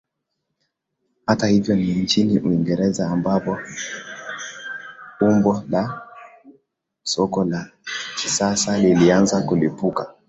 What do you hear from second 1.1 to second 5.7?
Hata hivyo ni nchini Uingereza ambapo umbo